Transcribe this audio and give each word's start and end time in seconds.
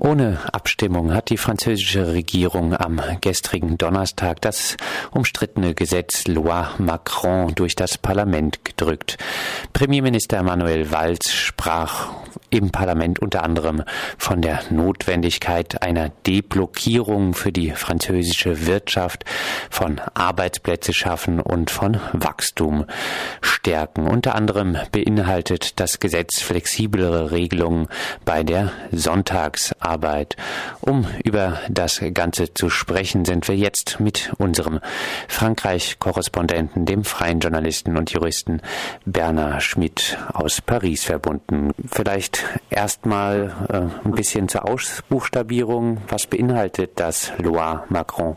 Ohne 0.00 0.38
Abstimmung 0.52 1.12
hat 1.12 1.28
die 1.28 1.36
französische 1.36 2.12
Regierung 2.12 2.72
am 2.72 3.00
gestrigen 3.20 3.78
Donnerstag 3.78 4.40
das 4.42 4.76
umstrittene 5.10 5.74
Gesetz 5.74 6.28
Loi 6.28 6.66
Macron 6.78 7.52
durch 7.56 7.74
das 7.74 7.98
Parlament 7.98 8.64
gedrückt. 8.64 9.18
Premierminister 9.72 10.44
Manuel 10.44 10.92
Valls 10.92 11.34
sprach 11.34 12.10
im 12.50 12.70
Parlament 12.70 13.18
unter 13.18 13.42
anderem 13.42 13.82
von 14.16 14.40
der 14.40 14.60
Notwendigkeit 14.70 15.82
einer 15.82 16.10
Deblockierung 16.10 17.34
für 17.34 17.50
die 17.50 17.72
französische 17.72 18.66
Wirtschaft, 18.66 19.24
von 19.68 20.00
Arbeitsplätze 20.14 20.92
schaffen 20.92 21.40
und 21.40 21.72
von 21.72 21.98
Wachstum 22.12 22.84
stärken. 23.40 24.06
Unter 24.06 24.36
anderem 24.36 24.76
beinhaltet 24.92 25.80
das 25.80 25.98
Gesetz 25.98 26.40
flexiblere 26.40 27.32
Regelungen 27.32 27.88
bei 28.24 28.44
der 28.44 28.70
Sonntagsarbeit. 28.92 29.87
Um 30.80 31.06
über 31.24 31.58
das 31.68 32.02
Ganze 32.12 32.52
zu 32.52 32.70
sprechen, 32.70 33.24
sind 33.24 33.48
wir 33.48 33.56
jetzt 33.56 34.00
mit 34.00 34.32
unserem 34.38 34.80
Frankreich-Korrespondenten, 35.28 36.84
dem 36.84 37.04
freien 37.04 37.40
Journalisten 37.40 37.96
und 37.96 38.10
Juristen 38.10 38.60
Bernard 39.06 39.62
Schmidt 39.62 40.18
aus 40.32 40.60
Paris 40.60 41.04
verbunden. 41.04 41.72
Vielleicht 41.90 42.44
erstmal 42.70 43.54
äh, 43.68 44.06
ein 44.06 44.12
bisschen 44.12 44.48
zur 44.48 44.68
Ausbuchstabierung. 44.68 46.02
Was 46.08 46.26
beinhaltet 46.26 46.98
das 47.00 47.32
Loi 47.38 47.78
Macron? 47.88 48.36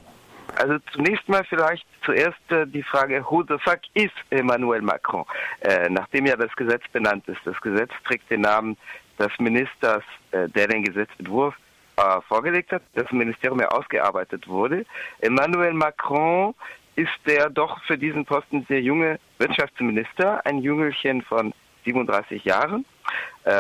Also 0.57 0.77
zunächst 0.93 1.27
mal 1.29 1.43
vielleicht 1.45 1.85
zuerst 2.03 2.39
äh, 2.49 2.65
die 2.67 2.83
Frage, 2.83 3.23
who 3.29 3.43
the 3.47 3.57
fuck 3.63 3.79
is 3.93 4.11
Emmanuel 4.29 4.81
Macron? 4.81 5.25
Äh, 5.61 5.89
nachdem 5.89 6.25
ja 6.25 6.35
das 6.35 6.53
Gesetz 6.55 6.83
benannt 6.91 7.27
ist. 7.27 7.39
Das 7.45 7.59
Gesetz 7.61 7.91
trägt 8.05 8.29
den 8.29 8.41
Namen 8.41 8.77
des 9.21 9.31
Ministers, 9.39 10.03
äh, 10.31 10.49
der 10.49 10.67
den 10.67 10.83
Gesetzentwurf 10.83 11.55
äh, 11.97 12.21
vorgelegt 12.27 12.71
hat, 12.71 12.81
das 12.95 13.11
Ministerium 13.11 13.59
ja 13.59 13.69
ausgearbeitet 13.69 14.47
wurde. 14.47 14.85
Emmanuel 15.19 15.73
Macron 15.73 16.55
ist 16.95 17.09
der 17.25 17.49
doch 17.49 17.81
für 17.83 17.97
diesen 17.97 18.25
Posten 18.25 18.65
sehr 18.67 18.81
junge 18.81 19.19
Wirtschaftsminister, 19.37 20.45
ein 20.45 20.59
Jüngelchen 20.59 21.21
von 21.21 21.53
37 21.85 22.43
Jahren. 22.43 22.85
Äh, 23.43 23.51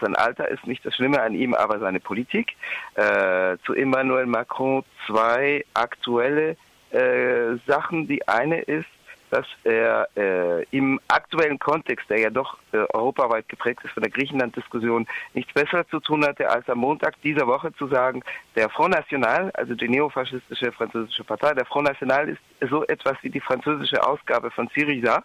sein 0.00 0.14
Alter 0.14 0.48
ist 0.48 0.66
nicht 0.66 0.84
das 0.84 0.94
Schlimme 0.94 1.20
an 1.20 1.34
ihm, 1.34 1.54
aber 1.54 1.78
seine 1.78 2.00
Politik. 2.00 2.56
Äh, 2.94 3.56
zu 3.64 3.74
Emmanuel 3.74 4.26
Macron 4.26 4.84
zwei 5.06 5.64
aktuelle 5.74 6.56
äh, 6.90 7.56
Sachen. 7.66 8.08
Die 8.08 8.26
eine 8.28 8.60
ist, 8.60 8.86
dass 9.30 9.46
er 9.64 10.08
äh, 10.16 10.64
im 10.70 11.00
aktuellen 11.08 11.58
Kontext, 11.58 12.08
der 12.08 12.20
ja 12.20 12.30
doch 12.30 12.58
äh, 12.72 12.78
europaweit 12.94 13.48
geprägt 13.48 13.80
ist 13.84 13.92
von 13.92 14.02
der 14.02 14.12
Griechenland-Diskussion, 14.12 15.06
nichts 15.34 15.52
Besseres 15.52 15.86
zu 15.88 16.00
tun 16.00 16.24
hatte, 16.24 16.48
als 16.48 16.68
am 16.68 16.78
Montag 16.78 17.20
dieser 17.22 17.46
Woche 17.46 17.72
zu 17.74 17.88
sagen, 17.88 18.22
der 18.54 18.68
Front 18.70 18.94
National, 18.94 19.50
also 19.54 19.74
die 19.74 19.88
neofaschistische 19.88 20.72
französische 20.72 21.24
Partei, 21.24 21.54
der 21.54 21.66
Front 21.66 21.88
National 21.88 22.28
ist 22.28 22.40
so 22.70 22.84
etwas 22.86 23.16
wie 23.22 23.30
die 23.30 23.40
französische 23.40 24.02
Ausgabe 24.06 24.50
von 24.50 24.68
Syriza. 24.74 25.24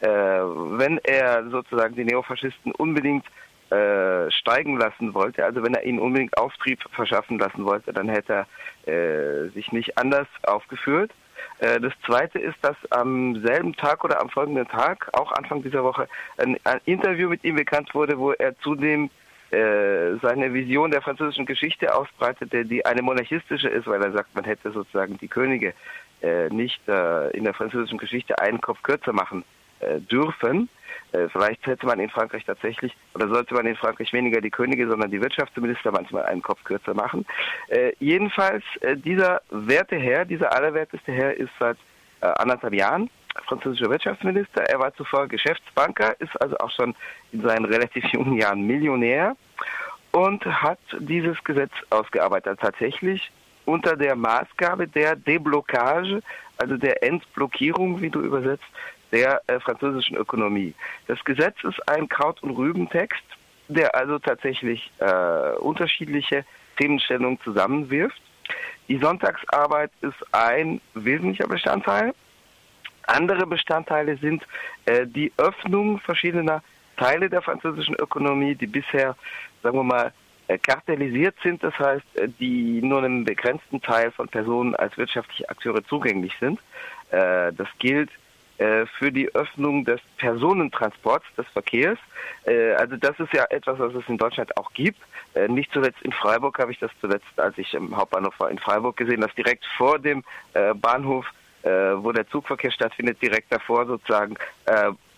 Äh, 0.00 0.08
wenn 0.08 0.98
er 1.04 1.48
sozusagen 1.50 1.94
die 1.94 2.04
Neofaschisten 2.04 2.72
unbedingt 2.72 3.24
äh, 3.70 4.30
steigen 4.30 4.78
lassen 4.78 5.12
wollte, 5.14 5.44
also 5.44 5.62
wenn 5.62 5.74
er 5.74 5.84
ihnen 5.84 5.98
unbedingt 5.98 6.36
Auftrieb 6.38 6.80
verschaffen 6.92 7.38
lassen 7.38 7.64
wollte, 7.64 7.92
dann 7.92 8.08
hätte 8.08 8.46
er 8.86 8.92
äh, 8.92 9.48
sich 9.50 9.72
nicht 9.72 9.98
anders 9.98 10.28
aufgeführt. 10.44 11.10
Äh, 11.58 11.80
das 11.80 11.92
zweite 12.04 12.38
ist, 12.38 12.56
dass 12.62 12.76
am 12.90 13.40
selben 13.42 13.74
Tag 13.74 14.04
oder 14.04 14.20
am 14.20 14.28
folgenden 14.28 14.68
Tag, 14.68 15.08
auch 15.12 15.32
Anfang 15.32 15.62
dieser 15.62 15.84
Woche, 15.84 16.08
ein, 16.38 16.56
ein 16.64 16.80
Interview 16.84 17.28
mit 17.28 17.44
ihm 17.44 17.56
bekannt 17.56 17.94
wurde, 17.94 18.18
wo 18.18 18.32
er 18.32 18.58
zudem 18.58 19.10
äh, 19.50 20.16
seine 20.22 20.52
Vision 20.52 20.90
der 20.90 21.02
französischen 21.02 21.46
Geschichte 21.46 21.94
ausbreitete, 21.94 22.64
die 22.64 22.84
eine 22.84 23.02
monarchistische 23.02 23.68
ist, 23.68 23.86
weil 23.86 24.02
er 24.02 24.12
sagt, 24.12 24.34
man 24.34 24.44
hätte 24.44 24.72
sozusagen 24.72 25.18
die 25.18 25.28
Könige 25.28 25.72
äh, 26.22 26.48
nicht 26.48 26.80
äh, 26.88 27.30
in 27.30 27.44
der 27.44 27.54
französischen 27.54 27.98
Geschichte 27.98 28.38
einen 28.40 28.60
Kopf 28.60 28.82
kürzer 28.82 29.12
machen 29.12 29.44
äh, 29.80 30.00
dürfen. 30.00 30.68
Äh, 31.16 31.28
vielleicht 31.30 31.66
hätte 31.66 31.86
man 31.86 31.98
in 31.98 32.10
Frankreich 32.10 32.44
tatsächlich, 32.44 32.92
oder 33.14 33.28
sollte 33.28 33.54
man 33.54 33.66
in 33.66 33.76
Frankreich 33.76 34.12
weniger 34.12 34.40
die 34.40 34.50
Könige, 34.50 34.88
sondern 34.88 35.10
die 35.10 35.20
Wirtschaftsminister 35.20 35.90
manchmal 35.92 36.24
einen 36.24 36.42
Kopf 36.42 36.62
kürzer 36.64 36.94
machen. 36.94 37.24
Äh, 37.68 37.92
jedenfalls, 37.98 38.64
äh, 38.80 38.96
dieser 38.96 39.40
werte 39.50 39.96
Herr, 39.96 40.24
dieser 40.24 40.52
allerwerteste 40.52 41.12
Herr 41.12 41.34
ist 41.34 41.52
seit 41.58 41.78
äh, 42.20 42.26
anderthalb 42.26 42.74
Jahren 42.74 43.10
französischer 43.46 43.90
Wirtschaftsminister. 43.90 44.62
Er 44.62 44.78
war 44.78 44.94
zuvor 44.94 45.28
Geschäftsbanker, 45.28 46.18
ist 46.20 46.40
also 46.40 46.56
auch 46.58 46.70
schon 46.70 46.94
in 47.32 47.42
seinen 47.42 47.66
relativ 47.66 48.04
jungen 48.12 48.38
Jahren 48.38 48.66
Millionär 48.66 49.36
und 50.12 50.44
hat 50.44 50.78
dieses 50.98 51.42
Gesetz 51.44 51.72
ausgearbeitet. 51.90 52.58
Tatsächlich 52.60 53.30
unter 53.66 53.96
der 53.96 54.16
Maßgabe 54.16 54.88
der 54.88 55.16
Deblockage, 55.16 56.22
also 56.56 56.76
der 56.76 57.02
Entblockierung, 57.02 58.00
wie 58.00 58.08
du 58.08 58.20
übersetzt, 58.20 58.64
der 59.12 59.40
äh, 59.46 59.60
französischen 59.60 60.16
Ökonomie. 60.16 60.74
Das 61.06 61.22
Gesetz 61.24 61.56
ist 61.64 61.88
ein 61.88 62.08
Kraut- 62.08 62.42
und 62.42 62.50
Rübentext, 62.50 63.22
der 63.68 63.94
also 63.94 64.18
tatsächlich 64.18 64.90
äh, 64.98 65.56
unterschiedliche 65.58 66.44
Themenstellungen 66.78 67.40
zusammenwirft. 67.40 68.20
Die 68.88 68.98
Sonntagsarbeit 68.98 69.90
ist 70.00 70.16
ein 70.32 70.80
wesentlicher 70.94 71.48
Bestandteil. 71.48 72.14
Andere 73.06 73.46
Bestandteile 73.46 74.16
sind 74.18 74.44
äh, 74.84 75.06
die 75.06 75.32
Öffnung 75.36 76.00
verschiedener 76.00 76.62
Teile 76.96 77.28
der 77.28 77.42
französischen 77.42 77.94
Ökonomie, 77.96 78.54
die 78.54 78.66
bisher, 78.66 79.16
sagen 79.62 79.78
wir 79.78 79.84
mal, 79.84 80.12
äh, 80.48 80.58
kartellisiert 80.58 81.34
sind, 81.42 81.62
das 81.62 81.76
heißt, 81.78 82.04
äh, 82.14 82.28
die 82.28 82.80
nur 82.82 82.98
einem 82.98 83.24
begrenzten 83.24 83.80
Teil 83.80 84.12
von 84.12 84.28
Personen 84.28 84.74
als 84.76 84.96
wirtschaftliche 84.96 85.48
Akteure 85.48 85.84
zugänglich 85.84 86.32
sind. 86.40 86.60
Äh, 87.10 87.52
das 87.52 87.68
gilt 87.78 88.10
für 88.58 89.12
die 89.12 89.34
Öffnung 89.34 89.84
des 89.84 90.00
Personentransports, 90.16 91.26
des 91.36 91.46
Verkehrs. 91.48 91.98
Äh, 92.44 92.72
also 92.72 92.96
das 92.96 93.18
ist 93.20 93.32
ja 93.32 93.44
etwas, 93.50 93.78
was 93.78 93.94
es 93.94 94.08
in 94.08 94.18
Deutschland 94.18 94.56
auch 94.56 94.72
gibt. 94.72 94.98
Äh, 95.34 95.48
nicht 95.48 95.72
zuletzt 95.72 96.00
in 96.02 96.12
Freiburg 96.12 96.58
habe 96.58 96.72
ich 96.72 96.78
das 96.78 96.90
zuletzt, 97.00 97.26
als 97.36 97.58
ich 97.58 97.74
im 97.74 97.96
Hauptbahnhof 97.96 98.38
war 98.40 98.50
in 98.50 98.58
Freiburg 98.58 98.96
gesehen, 98.96 99.20
dass 99.20 99.34
direkt 99.34 99.64
vor 99.76 99.98
dem 99.98 100.24
Bahnhof, 100.80 101.26
wo 101.62 102.12
der 102.12 102.26
Zugverkehr 102.28 102.70
stattfindet, 102.70 103.20
direkt 103.20 103.52
davor 103.52 103.86
sozusagen 103.86 104.36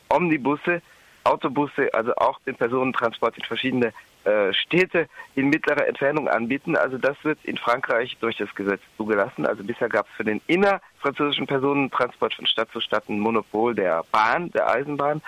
Omnibusse, 0.09 0.83
Autobusse, 1.29 1.93
also 1.93 2.15
auch 2.17 2.41
den 2.47 2.55
Personentransport 2.57 3.37
in 3.37 3.45
verschiedene 3.45 3.93
äh, 4.25 4.53
Städte 4.53 5.09
in 5.35 5.51
mittlerer 5.51 5.87
Entfernung 5.87 6.29
anbieten. 6.29 6.77
Also 6.77 6.99
das 6.99 7.17
wird 7.23 7.39
in 7.45 7.57
Frankreich 7.57 8.17
durch 8.21 8.37
das 8.37 8.55
Gesetz 8.55 8.81
zugelassen. 8.97 9.47
Also 9.47 9.63
bisher 9.63 9.89
gab 9.89 10.07
es 10.07 10.17
für 10.17 10.25
den 10.25 10.41
innerfranzösischen 10.47 11.47
Personentransport 11.47 12.35
von 12.35 12.47
Stadt 12.47 12.71
zu 12.73 12.81
Stadt 12.81 13.09
ein 13.09 13.21
Monopol 13.21 13.75
der 13.75 14.05
Bahn, 14.11 14.51
der 14.53 14.69
Eisenbahn. 14.69 15.23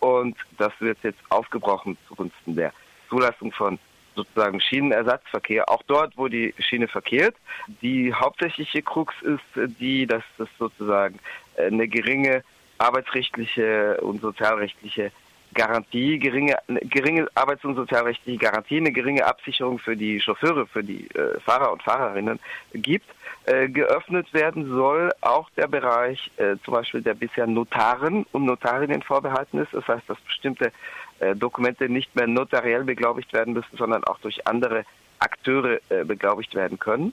Und 0.00 0.36
das 0.58 0.72
wird 0.80 0.98
jetzt 1.02 1.20
aufgebrochen 1.30 1.96
zugunsten 2.08 2.56
der 2.56 2.72
Zulassung 3.08 3.52
von 3.52 3.78
sozusagen 4.14 4.60
Schienenersatzverkehr, 4.60 5.68
auch 5.68 5.82
dort, 5.86 6.16
wo 6.16 6.28
die 6.28 6.54
Schiene 6.58 6.88
verkehrt. 6.88 7.34
Die 7.82 8.12
hauptsächliche 8.12 8.82
Krux 8.82 9.14
ist 9.22 9.70
die, 9.80 10.06
dass 10.06 10.22
das 10.38 10.48
sozusagen 10.58 11.18
eine 11.56 11.88
geringe 11.88 12.44
arbeitsrechtliche 12.78 13.98
und 14.00 14.20
sozialrechtliche 14.20 15.10
Garantie, 15.54 16.18
geringe, 16.18 16.56
geringe 16.82 17.28
arbeits- 17.34 17.64
und 17.64 17.76
sozialrechtliche 17.76 18.38
Garantie, 18.38 18.78
eine 18.78 18.92
geringe 18.92 19.24
Absicherung 19.24 19.78
für 19.78 19.96
die 19.96 20.20
Chauffeure, 20.20 20.66
für 20.66 20.82
die 20.82 21.08
äh, 21.10 21.40
Fahrer 21.40 21.72
und 21.72 21.82
Fahrerinnen 21.82 22.40
gibt. 22.74 23.06
Äh, 23.46 23.68
geöffnet 23.68 24.32
werden 24.32 24.68
soll 24.68 25.12
auch 25.20 25.50
der 25.50 25.68
Bereich 25.68 26.30
äh, 26.36 26.56
zum 26.64 26.74
Beispiel 26.74 27.02
der 27.02 27.14
bisher 27.14 27.46
Notaren 27.46 28.24
und 28.32 28.44
Notarinnen 28.46 29.02
vorbehalten 29.02 29.58
ist. 29.58 29.72
Das 29.72 29.86
heißt, 29.86 30.08
dass 30.08 30.18
bestimmte 30.20 30.72
äh, 31.20 31.36
Dokumente 31.36 31.88
nicht 31.88 32.14
mehr 32.16 32.26
notariell 32.26 32.84
beglaubigt 32.84 33.32
werden 33.32 33.54
müssen, 33.54 33.76
sondern 33.76 34.02
auch 34.04 34.18
durch 34.20 34.46
andere 34.46 34.84
Akteure 35.18 35.78
äh, 35.88 36.04
beglaubigt 36.04 36.54
werden 36.54 36.78
können. 36.78 37.12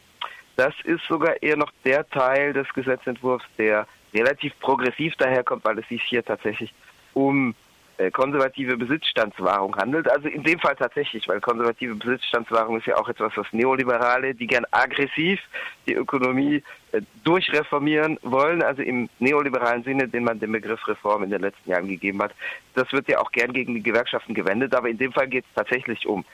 Das 0.56 0.74
ist 0.84 1.04
sogar 1.08 1.42
eher 1.42 1.58
noch 1.58 1.72
der 1.86 2.08
Teil 2.10 2.54
des 2.54 2.68
Gesetzentwurfs, 2.74 3.46
der 3.58 3.88
relativ 4.14 4.58
progressiv 4.60 5.16
daherkommt, 5.16 5.66
weil 5.66 5.80
es 5.80 5.88
sich 5.88 6.04
hier 6.04 6.24
tatsächlich 6.24 6.74
um 7.14 7.56
konservative 8.12 8.78
Besitzstandswahrung 8.78 9.76
handelt. 9.76 10.10
Also 10.10 10.28
in 10.28 10.44
dem 10.44 10.60
Fall 10.60 10.76
tatsächlich, 10.76 11.28
weil 11.28 11.40
konservative 11.40 11.96
Besitzstandswahrung 11.96 12.78
ist 12.78 12.88
ja 12.88 12.98
auch 12.98 13.08
etwas, 13.08 13.32
was 13.36 13.48
Neoliberale, 13.52 14.34
die 14.34 14.48
gern 14.48 14.66
aggressiv 14.72 15.40
die 15.88 15.94
Ökonomie 15.94 16.64
äh, 16.92 17.02
durchreformieren 17.24 18.18
wollen, 18.24 18.64
also 18.64 18.82
im 18.82 19.10
neoliberalen 19.20 19.84
Sinne, 19.84 20.08
den 20.08 20.24
man 20.24 20.40
dem 20.40 20.52
Begriff 20.52 20.88
Reform 20.88 21.24
in 21.24 21.30
den 21.30 21.42
letzten 21.42 21.70
Jahren 21.70 21.88
gegeben 21.88 22.22
hat. 22.22 22.34
Das 22.74 22.92
wird 22.92 23.08
ja 23.08 23.20
auch 23.20 23.32
gern 23.32 23.54
gegen 23.54 23.76
die 23.76 23.84
Gewerkschaften 23.84 24.34
gewendet, 24.34 24.74
aber 24.74 24.90
in 24.90 24.98
dem 24.98 25.12
Fall 25.12 25.28
geht 25.28 25.46
es 25.46 25.54
tatsächlich 25.54 26.08
um 26.08 26.26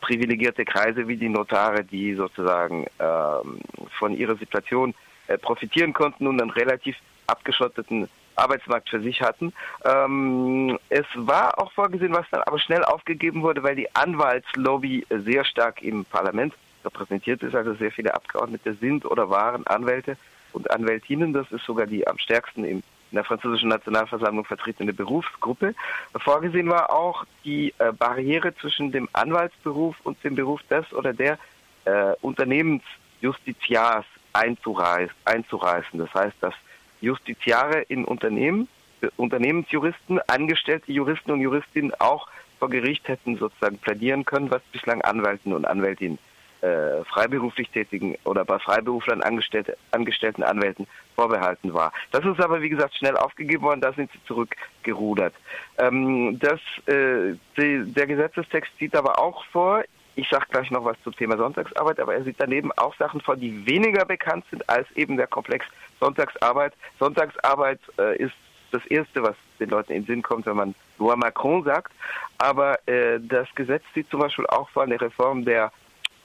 privilegierte 0.00 0.64
Kreise 0.64 1.08
wie 1.08 1.16
die 1.16 1.28
Notare, 1.28 1.82
die 1.82 2.14
sozusagen 2.14 2.86
ähm, 2.98 3.60
von 3.98 4.14
ihrer 4.14 4.36
Situation 4.36 4.94
äh, 5.28 5.38
profitieren 5.38 5.92
konnten 5.92 6.26
und 6.26 6.40
einen 6.40 6.50
relativ 6.50 6.96
abgeschotteten 7.26 8.08
Arbeitsmarkt 8.38 8.88
für 8.88 9.00
sich 9.00 9.20
hatten. 9.20 9.52
Ähm, 9.84 10.78
es 10.88 11.06
war 11.14 11.58
auch 11.58 11.72
vorgesehen, 11.72 12.14
was 12.14 12.26
dann 12.30 12.42
aber 12.42 12.58
schnell 12.58 12.84
aufgegeben 12.84 13.42
wurde, 13.42 13.62
weil 13.62 13.76
die 13.76 13.94
Anwaltslobby 13.94 15.06
sehr 15.10 15.44
stark 15.44 15.82
im 15.82 16.04
Parlament 16.04 16.54
repräsentiert 16.84 17.42
ist, 17.42 17.54
also 17.54 17.74
sehr 17.74 17.90
viele 17.90 18.14
Abgeordnete 18.14 18.74
sind 18.74 19.04
oder 19.04 19.30
waren 19.30 19.66
Anwälte 19.66 20.16
und 20.52 20.70
Anwältinnen. 20.70 21.32
Das 21.32 21.50
ist 21.50 21.64
sogar 21.64 21.86
die 21.86 22.06
am 22.06 22.18
stärksten 22.18 22.64
im 22.64 22.82
in 23.10 23.16
der 23.16 23.24
französischen 23.24 23.68
Nationalversammlung 23.70 24.44
vertretene 24.44 24.92
Berufsgruppe. 24.92 25.74
Vorgesehen 26.16 26.68
war 26.68 26.92
auch 26.92 27.24
die 27.44 27.74
äh, 27.78 27.92
Barriere 27.92 28.54
zwischen 28.56 28.92
dem 28.92 29.08
Anwaltsberuf 29.12 29.96
und 30.04 30.22
dem 30.24 30.34
Beruf 30.34 30.60
des 30.64 30.92
oder 30.92 31.12
der 31.12 31.38
äh, 31.84 32.12
Unternehmensjustiziars 32.20 34.04
einzureißen, 34.34 35.14
einzureißen. 35.24 35.98
Das 35.98 36.12
heißt, 36.14 36.36
dass 36.40 36.54
Justiziare 37.00 37.82
in 37.82 38.04
Unternehmen, 38.04 38.68
äh, 39.00 39.08
Unternehmensjuristen, 39.16 40.20
angestellte 40.26 40.92
Juristen 40.92 41.30
und 41.32 41.40
Juristinnen 41.40 41.92
auch 41.98 42.28
vor 42.58 42.70
Gericht 42.70 43.06
hätten 43.08 43.36
sozusagen 43.36 43.78
plädieren 43.78 44.24
können, 44.24 44.50
was 44.50 44.62
bislang 44.72 45.00
Anwälten 45.02 45.52
und 45.52 45.64
Anwältinnen 45.64 46.18
äh, 46.60 47.04
freiberuflich 47.04 47.70
tätigen 47.70 48.16
oder 48.24 48.44
bei 48.44 48.58
Freiberuflern 48.58 49.22
angestellte, 49.22 49.76
angestellten 49.92 50.42
Anwälten 50.42 50.88
vorbehalten 51.14 51.72
war. 51.72 51.92
Das 52.10 52.24
ist 52.24 52.40
aber, 52.40 52.60
wie 52.62 52.68
gesagt, 52.68 52.96
schnell 52.96 53.16
aufgegeben 53.16 53.62
worden, 53.62 53.80
da 53.80 53.92
sind 53.92 54.10
sie 54.10 54.18
zurückgerudert. 54.26 55.34
Ähm, 55.78 56.38
das, 56.40 56.60
äh, 56.86 57.36
die, 57.56 57.92
der 57.92 58.06
Gesetzestext 58.08 58.72
sieht 58.78 58.96
aber 58.96 59.20
auch 59.20 59.44
vor, 59.46 59.84
ich 60.18 60.28
sage 60.28 60.46
gleich 60.50 60.70
noch 60.72 60.84
was 60.84 60.96
zum 61.04 61.14
Thema 61.14 61.36
Sonntagsarbeit, 61.36 62.00
aber 62.00 62.14
er 62.14 62.24
sieht 62.24 62.36
daneben 62.38 62.72
auch 62.72 62.94
Sachen 62.96 63.20
vor, 63.20 63.36
die 63.36 63.64
weniger 63.66 64.04
bekannt 64.04 64.44
sind 64.50 64.68
als 64.68 64.90
eben 64.96 65.16
der 65.16 65.28
Komplex 65.28 65.64
Sonntagsarbeit. 66.00 66.72
Sonntagsarbeit 66.98 67.78
äh, 67.98 68.16
ist 68.16 68.34
das 68.72 68.84
Erste, 68.86 69.22
was 69.22 69.36
den 69.60 69.70
Leuten 69.70 69.92
in 69.92 70.02
den 70.02 70.06
Sinn 70.06 70.22
kommt, 70.22 70.46
wenn 70.46 70.56
man 70.56 70.74
Loi 70.98 71.14
Macron 71.14 71.62
sagt. 71.62 71.92
Aber 72.38 72.78
äh, 72.88 73.20
das 73.20 73.46
Gesetz 73.54 73.84
sieht 73.94 74.10
zum 74.10 74.18
Beispiel 74.18 74.46
auch 74.46 74.68
vor 74.70 74.82
eine 74.82 75.00
Reform 75.00 75.44
der 75.44 75.70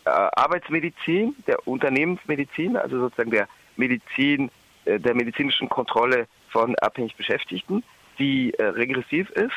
äh, 0.06 0.10
Arbeitsmedizin, 0.10 1.36
der 1.46 1.68
Unternehmensmedizin, 1.68 2.76
also 2.76 3.00
sozusagen 3.00 3.32
der 3.32 3.48
Medizin, 3.78 4.50
äh, 4.86 5.00
der 5.00 5.14
medizinischen 5.14 5.70
Kontrolle 5.70 6.26
von 6.50 6.76
abhängig 6.80 7.16
Beschäftigten, 7.16 7.84
die 8.18 8.56
äh, 8.56 8.66
regressiv 8.66 9.30
ist, 9.32 9.54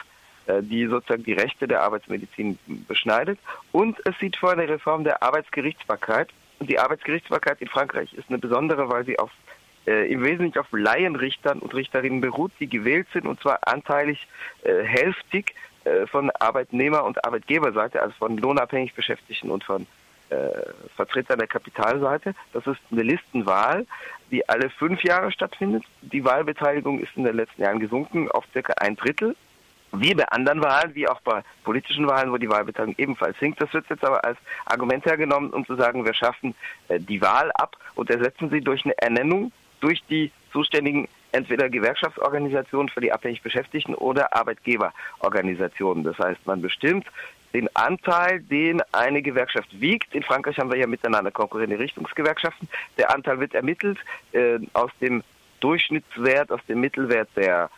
die 0.62 0.86
sozusagen 0.86 1.24
die 1.24 1.32
Rechte 1.32 1.66
der 1.66 1.82
Arbeitsmedizin 1.82 2.58
beschneidet. 2.86 3.38
Und 3.72 3.98
es 4.06 4.16
sieht 4.20 4.36
vor 4.36 4.52
eine 4.52 4.68
Reform 4.68 5.04
der 5.04 5.22
Arbeitsgerichtsbarkeit. 5.22 6.28
Und 6.58 6.70
die 6.70 6.78
Arbeitsgerichtsbarkeit 6.78 7.60
in 7.60 7.68
Frankreich 7.68 8.14
ist 8.14 8.28
eine 8.28 8.38
besondere, 8.38 8.88
weil 8.88 9.04
sie 9.04 9.18
auf 9.18 9.30
äh, 9.86 10.10
im 10.10 10.22
Wesentlichen 10.24 10.58
auf 10.58 10.66
Laienrichtern 10.72 11.60
und 11.60 11.74
Richterinnen 11.74 12.20
beruht, 12.20 12.52
die 12.60 12.68
gewählt 12.68 13.06
sind 13.12 13.26
und 13.26 13.40
zwar 13.40 13.60
anteilig 13.66 14.26
äh, 14.64 14.82
hälftig 14.82 15.54
äh, 15.84 16.06
von 16.06 16.30
Arbeitnehmer- 16.30 17.04
und 17.04 17.24
Arbeitgeberseite, 17.24 18.02
also 18.02 18.14
von 18.18 18.36
lohnabhängig 18.36 18.94
Beschäftigten 18.94 19.50
und 19.50 19.64
von 19.64 19.86
äh, 20.30 20.36
Vertreter 20.96 21.36
der 21.36 21.46
Kapitalseite. 21.46 22.34
Das 22.52 22.66
ist 22.66 22.80
eine 22.90 23.02
Listenwahl, 23.02 23.86
die 24.32 24.48
alle 24.48 24.70
fünf 24.70 25.04
Jahre 25.04 25.30
stattfindet. 25.30 25.84
Die 26.02 26.24
Wahlbeteiligung 26.24 26.98
ist 26.98 27.16
in 27.16 27.22
den 27.22 27.36
letzten 27.36 27.62
Jahren 27.62 27.78
gesunken 27.78 28.28
auf 28.30 28.44
circa 28.52 28.72
ein 28.78 28.96
Drittel. 28.96 29.36
Wie 29.92 30.14
bei 30.14 30.26
anderen 30.28 30.62
Wahlen, 30.62 30.94
wie 30.94 31.08
auch 31.08 31.20
bei 31.20 31.42
politischen 31.64 32.06
Wahlen, 32.06 32.32
wo 32.32 32.36
die 32.36 32.48
Wahlbeteiligung 32.48 32.96
ebenfalls 32.98 33.38
sinkt. 33.38 33.62
Das 33.62 33.72
wird 33.72 33.88
jetzt 33.88 34.04
aber 34.04 34.24
als 34.24 34.38
Argument 34.66 35.04
hergenommen, 35.04 35.50
um 35.50 35.64
zu 35.64 35.76
sagen, 35.76 36.04
wir 36.04 36.14
schaffen 36.14 36.54
äh, 36.88 36.98
die 37.00 37.20
Wahl 37.22 37.50
ab 37.52 37.76
und 37.94 38.10
ersetzen 38.10 38.50
sie 38.50 38.60
durch 38.60 38.84
eine 38.84 38.98
Ernennung 38.98 39.52
durch 39.80 40.02
die 40.08 40.32
zuständigen 40.52 41.08
entweder 41.32 41.68
Gewerkschaftsorganisationen 41.68 42.88
für 42.88 43.00
die 43.00 43.12
abhängig 43.12 43.42
Beschäftigten 43.42 43.94
oder 43.94 44.34
Arbeitgeberorganisationen. 44.34 46.02
Das 46.02 46.18
heißt, 46.18 46.46
man 46.46 46.62
bestimmt, 46.62 47.06
den 47.52 47.74
Anteil, 47.74 48.40
den 48.40 48.82
eine 48.92 49.22
Gewerkschaft 49.22 49.68
wiegt. 49.80 50.14
In 50.14 50.22
Frankreich 50.22 50.58
haben 50.58 50.70
wir 50.70 50.78
ja 50.78 50.86
miteinander 50.86 51.30
konkurrierende 51.30 51.78
Richtungsgewerkschaften. 51.78 52.68
Der 52.98 53.14
Anteil 53.14 53.40
wird 53.40 53.54
ermittelt 53.54 53.98
äh, 54.32 54.58
aus 54.72 54.90
dem 55.00 55.22
Durchschnittswert, 55.60 56.50
aus 56.52 56.60
dem 56.68 56.80
Mittelwert 56.80 57.28
der 57.36 57.70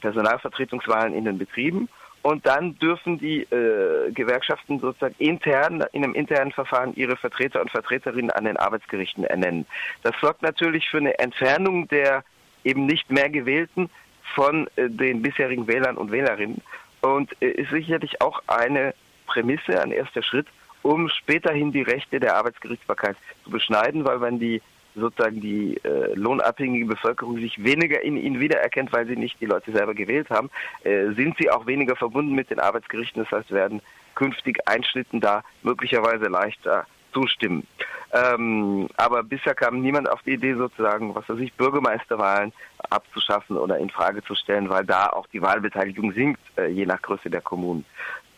Personalvertretungswahlen 0.00 1.14
in 1.14 1.24
den 1.24 1.38
Betrieben. 1.38 1.88
Und 2.22 2.46
dann 2.46 2.78
dürfen 2.78 3.18
die 3.18 3.42
äh, 3.44 4.10
Gewerkschaften 4.12 4.78
sozusagen 4.78 5.14
intern, 5.18 5.84
in 5.92 6.04
einem 6.04 6.14
internen 6.14 6.52
Verfahren 6.52 6.94
ihre 6.94 7.16
Vertreter 7.16 7.62
und 7.62 7.70
Vertreterinnen 7.70 8.30
an 8.30 8.44
den 8.44 8.58
Arbeitsgerichten 8.58 9.24
ernennen. 9.24 9.66
Das 10.02 10.14
sorgt 10.20 10.42
natürlich 10.42 10.88
für 10.90 10.98
eine 10.98 11.18
Entfernung 11.18 11.88
der 11.88 12.22
eben 12.62 12.84
nicht 12.84 13.10
mehr 13.10 13.30
gewählten 13.30 13.88
von 14.34 14.68
äh, 14.76 14.88
den 14.88 15.22
bisherigen 15.22 15.66
Wählern 15.66 15.96
und 15.96 16.12
Wählerinnen 16.12 16.60
und 17.00 17.30
äh, 17.40 17.48
ist 17.48 17.70
sicherlich 17.70 18.20
auch 18.20 18.42
eine 18.46 18.94
Prämisse, 19.26 19.80
ein 19.80 19.92
erster 19.92 20.22
Schritt, 20.22 20.46
um 20.82 21.08
späterhin 21.08 21.72
die 21.72 21.82
Rechte 21.82 22.20
der 22.20 22.36
Arbeitsgerichtsbarkeit 22.36 23.16
zu 23.44 23.50
beschneiden, 23.50 24.04
weil 24.04 24.20
wenn 24.20 24.38
die 24.38 24.60
sozusagen 24.94 25.40
die 25.40 25.76
äh, 25.84 26.14
lohnabhängige 26.14 26.86
Bevölkerung 26.86 27.36
sich 27.36 27.62
weniger 27.62 28.02
in 28.02 28.16
ihnen 28.16 28.40
wiedererkennt, 28.40 28.92
weil 28.92 29.06
sie 29.06 29.16
nicht 29.16 29.40
die 29.40 29.46
Leute 29.46 29.72
selber 29.72 29.94
gewählt 29.94 30.30
haben, 30.30 30.50
äh, 30.84 31.10
sind 31.12 31.36
sie 31.38 31.50
auch 31.50 31.66
weniger 31.66 31.96
verbunden 31.96 32.34
mit 32.34 32.50
den 32.50 32.60
Arbeitsgerichten. 32.60 33.22
Das 33.22 33.30
heißt, 33.30 33.50
werden 33.50 33.80
künftig 34.14 34.58
Einschnitten 34.66 35.20
da 35.20 35.42
möglicherweise 35.62 36.26
leichter 36.26 36.86
zustimmen. 37.12 37.66
Ähm, 38.12 38.88
aber 38.96 39.22
bisher 39.22 39.54
kam 39.54 39.80
niemand 39.80 40.08
auf 40.08 40.22
die 40.22 40.32
Idee, 40.32 40.54
sozusagen, 40.54 41.14
was 41.14 41.28
weiß 41.28 41.38
ich, 41.38 41.52
Bürgermeisterwahlen 41.54 42.52
abzuschaffen 42.90 43.56
oder 43.56 43.78
in 43.78 43.90
Frage 43.90 44.22
zu 44.24 44.34
stellen, 44.34 44.68
weil 44.68 44.84
da 44.84 45.08
auch 45.08 45.26
die 45.28 45.42
Wahlbeteiligung 45.42 46.12
sinkt, 46.12 46.40
äh, 46.56 46.66
je 46.66 46.86
nach 46.86 47.00
Größe 47.02 47.30
der 47.30 47.40
Kommunen. 47.40 47.84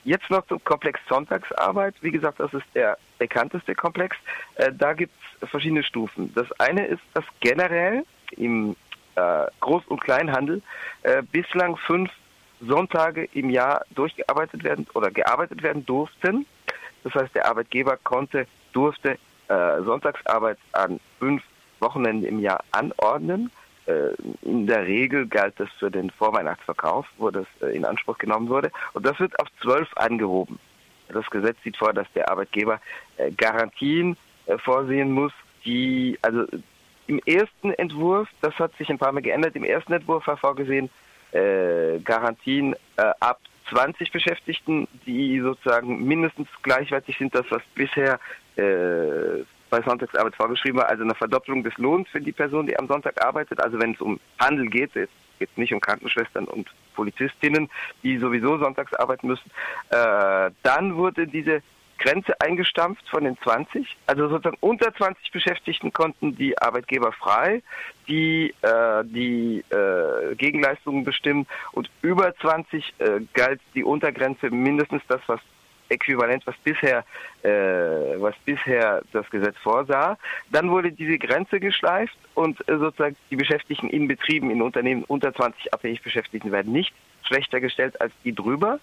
Jetzt 0.05 0.29
noch 0.31 0.45
zum 0.47 0.63
Komplex 0.65 0.99
Sonntagsarbeit. 1.09 1.95
Wie 2.01 2.11
gesagt, 2.11 2.41
das 2.41 2.53
ist 2.53 2.67
der 2.75 2.99
bekannteste 3.19 3.75
Komplex. 3.75 4.17
Äh, 4.57 4.73
da 4.73 4.95
gibt 4.95 5.15
es 5.41 5.49
verschiedene 5.49 5.85
Stufen. 5.85 6.33
Das 6.35 6.51
eine 6.59 6.87
ist, 6.87 7.03
dass 7.15 7.25
generell 7.41 8.05
im 8.37 8.77
äh, 9.15 9.21
Groß- 9.61 9.87
und 9.87 10.01
Kleinhandel 10.01 10.63
äh, 11.03 11.23
bislang 11.23 11.77
fünf 11.77 12.11
Sonntage 12.61 13.29
im 13.33 13.51
Jahr 13.51 13.85
durchgearbeitet 13.91 14.65
werden 14.65 14.87
oder 14.95 15.11
gearbeitet 15.11 15.63
werden 15.63 15.85
durften. 15.87 16.47
Das 17.05 17.15
heißt, 17.15 17.35
der 17.35 17.47
Arbeitgeber 17.47 17.97
konnte, 18.03 18.47
durfte 18.73 19.19
äh, 19.49 19.83
Sonntagsarbeit 19.83 20.59
an 20.73 21.01
fünf 21.19 21.43
Wochenenden 21.81 22.25
im 22.25 22.39
Jahr 22.41 22.63
anordnen. 22.73 23.51
Äh, 23.87 24.11
in 24.43 24.67
der 24.67 24.87
Regel 24.87 25.27
galt 25.27 25.55
das 25.59 25.69
für 25.79 25.91
den 25.91 26.11
Vorweihnachtsverkauf, 26.11 27.07
wo 27.19 27.31
das 27.31 27.47
äh, 27.61 27.77
in 27.77 27.85
Anspruch 27.85 28.19
genommen 28.19 28.49
wurde. 28.49 28.71
Und 28.93 29.05
das 29.05 29.19
wird 29.19 29.39
auf 29.41 29.49
zwölf 29.61 29.89
angehoben. 29.97 30.59
Das 31.09 31.29
Gesetz 31.31 31.57
sieht 31.65 31.77
vor, 31.77 31.93
dass 31.93 32.07
der 32.15 32.31
Arbeitgeber 32.31 32.81
äh, 33.17 33.31
Garantien 33.33 34.17
vorsehen 34.65 35.13
muss, 35.13 35.33
die, 35.65 36.19
also 36.23 36.45
im 37.07 37.21
ersten 37.27 37.73
Entwurf, 37.75 38.29
das 38.41 38.55
hat 38.59 38.75
sich 38.77 38.91
ein 38.91 38.99
paar 38.99 39.13
Mal 39.13 39.23
geändert, 39.23 39.55
im 39.55 39.63
ersten 39.63 39.93
Entwurf 39.93 40.27
war 40.27 40.37
vorgesehen, 40.37 40.91
Garantien 42.05 42.75
ab 42.97 43.39
20 43.71 44.11
Beschäftigten, 44.11 44.89
die 45.07 45.41
sozusagen 45.41 46.05
mindestens 46.05 46.49
gleichwertig 46.63 47.17
sind, 47.19 47.33
das 47.37 47.47
was 47.51 47.63
bisher 47.77 48.19
bei 49.73 49.81
Sonntagsarbeit 49.81 50.37
vorgeschrieben 50.37 50.81
war, 50.81 50.89
also 50.91 51.03
eine 51.03 51.15
Verdopplung 51.15 51.65
des 51.65 51.77
Lohns 51.79 52.07
für 52.11 52.21
die 52.21 52.31
Person, 52.31 52.67
die 52.67 52.79
am 52.79 52.87
Sonntag 52.89 53.25
arbeitet. 53.25 53.59
Also 53.59 53.81
wenn 53.81 53.93
es 53.93 54.03
um 54.03 54.21
Handel 54.39 54.69
geht, 54.69 54.95
es 54.95 55.09
geht 55.39 55.57
nicht 55.57 55.73
um 55.73 55.81
Krankenschwestern 55.81 56.45
und 56.45 56.69
Polizistinnen, 56.95 57.71
die 58.03 58.19
sowieso 58.19 58.59
sonntags 58.59 58.93
arbeiten 58.93 59.29
müssen. 59.29 59.51
Äh, 59.89 60.51
dann 60.63 60.97
wurde 60.97 61.27
diese 61.27 61.63
Grenze 61.97 62.39
eingestampft 62.41 63.09
von 63.09 63.25
den 63.25 63.39
20. 63.39 63.97
Also 64.07 64.29
sozusagen 64.29 64.59
unter 64.61 64.93
20 64.93 65.33
Beschäftigten 65.33 65.91
konnten 65.93 66.37
die 66.37 66.59
Arbeitgeber 66.59 67.13
frei 67.13 67.63
die 68.09 68.53
äh, 68.63 69.05
die 69.05 69.65
äh, 69.71 70.35
Gegenleistungen 70.35 71.05
bestimmen 71.05 71.47
und 71.71 71.89
über 72.03 72.35
20 72.37 72.95
äh, 72.99 73.21
galt 73.33 73.61
die 73.75 73.85
Untergrenze 73.85 74.51
mindestens 74.51 75.03
das, 75.09 75.21
was 75.29 75.41
äquivalent, 75.93 76.47
was 76.47 76.57
bisher, 76.65 77.05
äh, 77.43 77.51
was 78.21 78.35
bisher 78.45 79.03
das 79.13 79.29
Gesetz 79.31 79.57
vorsah. 79.59 80.19
Dann 80.51 80.71
wurde 80.71 80.93
diese 80.93 81.19
Grenze 81.19 81.61
geschleift 81.61 82.17
und 82.35 82.61
äh, 82.69 82.79
sozusagen 82.79 83.17
die 83.31 83.37
Beschäftigten 83.37 83.89
in 83.89 84.09
Betrieben, 84.09 84.51
in 84.51 84.63
Unternehmen 84.63 85.05
unter 85.05 85.33
20 85.35 85.73
abhängig 85.73 86.03
Beschäftigten 86.03 86.53
werden 86.53 86.73
nicht 86.73 86.95
schlechter 87.23 87.61
gestellt 87.61 88.01
als 88.01 88.13
die 88.25 88.35
drüber. 88.35 88.81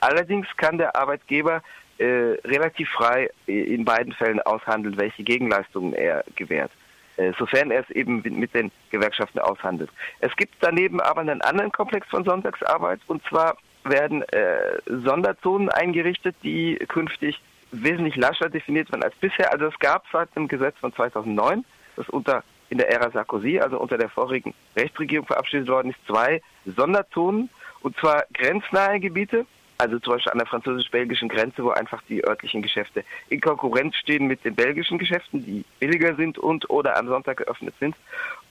Allerdings 0.00 0.46
kann 0.56 0.78
der 0.78 0.96
Arbeitgeber 0.96 1.62
äh, 1.98 2.38
relativ 2.44 2.88
frei 2.90 3.30
äh, 3.46 3.74
in 3.74 3.84
beiden 3.84 4.12
Fällen 4.12 4.40
aushandeln, 4.40 4.96
welche 4.96 5.22
Gegenleistungen 5.22 5.94
er 5.94 6.24
gewährt 6.36 6.70
äh, 7.16 7.32
sofern 7.38 7.70
er 7.70 7.80
es 7.80 7.90
eben 7.90 8.22
mit 8.22 8.54
den 8.54 8.70
Gewerkschaften 8.90 9.40
aushandelt. 9.40 9.90
Es 10.20 10.34
gibt 10.36 10.54
daneben 10.60 11.00
aber 11.00 11.20
einen 11.20 11.42
anderen 11.42 11.70
Komplex 11.70 12.08
von 12.08 12.24
Sonntagsarbeit, 12.24 13.00
und 13.08 13.22
zwar 13.24 13.56
werden 13.84 14.22
äh, 14.22 14.78
Sonderzonen 14.86 15.68
eingerichtet, 15.68 16.36
die 16.42 16.76
künftig 16.88 17.40
wesentlich 17.72 18.16
lascher 18.16 18.48
definiert 18.48 18.90
werden 18.90 19.04
als 19.04 19.14
bisher. 19.16 19.52
Also 19.52 19.66
es 19.66 19.78
gab 19.78 20.04
seit 20.12 20.34
dem 20.36 20.48
Gesetz 20.48 20.76
von 20.78 20.92
2009, 20.92 21.64
das 21.96 22.08
unter 22.08 22.42
in 22.68 22.78
der 22.78 22.90
Ära 22.90 23.10
Sarkozy, 23.10 23.58
also 23.58 23.80
unter 23.80 23.98
der 23.98 24.08
vorigen 24.08 24.54
Rechtsregierung 24.76 25.26
verabschiedet 25.26 25.68
worden 25.68 25.90
ist, 25.90 25.98
zwei 26.06 26.40
Sonderzonen, 26.64 27.50
und 27.82 27.96
zwar 27.98 28.24
grenznahe 28.32 29.00
Gebiete, 29.00 29.44
also 29.80 29.98
zum 29.98 30.12
Beispiel 30.12 30.32
an 30.32 30.38
der 30.38 30.46
französisch-belgischen 30.46 31.28
Grenze, 31.30 31.64
wo 31.64 31.70
einfach 31.70 32.02
die 32.08 32.22
örtlichen 32.22 32.60
Geschäfte 32.60 33.02
in 33.30 33.40
Konkurrenz 33.40 33.96
stehen 33.96 34.26
mit 34.26 34.44
den 34.44 34.54
belgischen 34.54 34.98
Geschäften, 34.98 35.42
die 35.44 35.64
billiger 35.78 36.14
sind 36.16 36.38
und 36.38 36.68
oder 36.68 36.98
am 36.98 37.08
Sonntag 37.08 37.38
geöffnet 37.38 37.74
sind. 37.80 37.96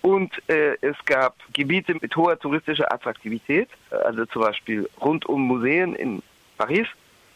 Und 0.02 0.32
äh, 0.50 0.76
es 0.82 0.96
gab 1.06 1.36
Gebiete 1.54 1.94
mit 2.02 2.16
hoher 2.16 2.40
touristischer 2.40 2.92
Attraktivität, 2.92 3.70
also 3.92 4.26
zum 4.26 4.42
Beispiel 4.42 4.90
rund 5.02 5.28
um 5.28 5.46
Museen 5.46 5.94
in 5.94 6.24
Paris 6.58 6.88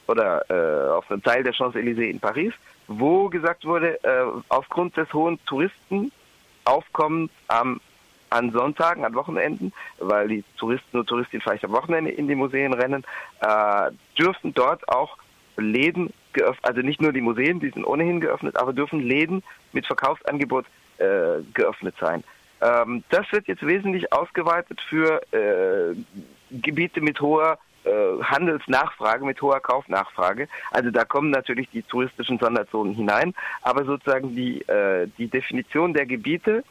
oder 0.07 0.43
äh, 0.49 0.91
auf 0.91 1.09
einem 1.11 1.21
Teil 1.21 1.43
der 1.43 1.53
Champs-Élysées 1.53 2.09
in 2.09 2.19
Paris, 2.19 2.53
wo 2.87 3.29
gesagt 3.29 3.63
wurde, 3.63 4.03
äh, 4.03 4.25
aufgrund 4.49 4.97
des 4.97 5.13
hohen 5.13 5.39
Touristenaufkommens 5.45 7.31
am 7.47 7.79
an 8.33 8.51
Sonntagen, 8.51 9.05
an 9.05 9.13
Wochenenden, 9.13 9.73
weil 9.99 10.27
die 10.27 10.43
Touristen 10.57 10.97
und 10.97 11.07
Touristinnen 11.07 11.41
vielleicht 11.41 11.65
am 11.65 11.71
Wochenende 11.71 12.11
in 12.11 12.27
die 12.27 12.35
Museen 12.35 12.73
rennen, 12.73 13.03
äh, 13.41 13.91
dürfen 14.17 14.53
dort 14.53 14.87
auch 14.89 15.17
Läden 15.57 16.11
geöffnet, 16.33 16.65
also 16.65 16.81
nicht 16.81 17.01
nur 17.01 17.13
die 17.13 17.21
Museen, 17.21 17.59
die 17.59 17.69
sind 17.69 17.85
ohnehin 17.85 18.19
geöffnet, 18.19 18.57
aber 18.57 18.73
dürfen 18.73 18.99
Läden 18.99 19.43
mit 19.71 19.85
Verkaufsangebot 19.85 20.65
äh, 20.97 21.43
geöffnet 21.53 21.95
sein. 21.99 22.23
Ähm, 22.61 23.03
das 23.09 23.31
wird 23.31 23.47
jetzt 23.47 23.65
wesentlich 23.65 24.11
ausgeweitet 24.11 24.81
für 24.81 25.21
äh, 25.31 25.95
Gebiete 26.49 27.01
mit 27.01 27.21
hoher 27.21 27.59
äh, 27.83 28.23
Handelsnachfrage, 28.23 29.25
mit 29.25 29.41
hoher 29.41 29.59
Kaufnachfrage. 29.59 30.47
Also 30.71 30.89
da 30.89 31.03
kommen 31.03 31.29
natürlich 31.29 31.69
die 31.69 31.83
touristischen 31.83 32.39
Sonderzonen 32.39 32.93
hinein, 32.93 33.33
aber 33.61 33.83
sozusagen 33.85 34.35
die, 34.35 34.61
äh, 34.61 35.07
die 35.17 35.27
Definition 35.27 35.93
der 35.93 36.05
Gebiete 36.05 36.63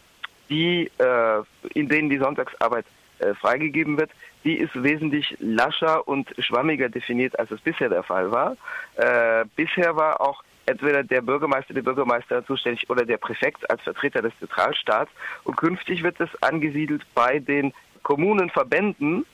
die, 0.53 0.91
äh, 0.99 1.43
in 1.75 1.89
denen 1.89 2.11
die 2.11 2.19
Sonntagsarbeit 2.19 2.85
äh, 3.19 3.35
freigegeben 3.35 3.97
wird, 3.97 4.11
die 4.45 4.59
ist 4.59 4.75
wesentlich 4.75 5.37
lascher 5.41 6.07
und 6.07 6.29
schwammiger 6.39 6.89
definiert, 6.89 7.39
als 7.39 7.51
es 7.51 7.61
bisher 7.61 7.89
der 7.89 8.03
Fall 8.03 8.31
war. 8.31 8.57
Äh, 8.97 9.47
bisher 9.57 9.97
war 9.97 10.21
auch 10.21 10.43
entweder 10.67 11.03
der 11.03 11.23
Bürgermeister, 11.23 11.73
der 11.73 11.83
Bürgermeister 11.83 12.45
zuständig 12.45 12.89
oder 12.91 13.05
der 13.07 13.17
Präfekt 13.17 13.69
als 13.71 13.81
Vertreter 13.83 14.21
des 14.21 14.33
Zentralstaats. 14.39 15.11
Und 15.45 15.57
künftig 15.57 16.03
wird 16.03 16.21
es 16.21 16.31
angesiedelt 16.43 17.03
bei 17.15 17.39
den 17.39 17.73
Kommunenverbänden, 18.03 19.25